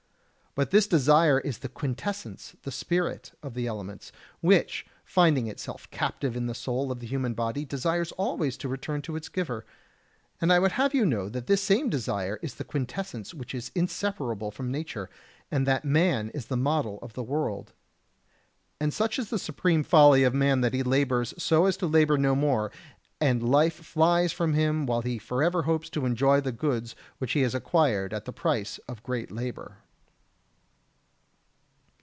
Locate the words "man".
15.85-16.29, 20.33-20.59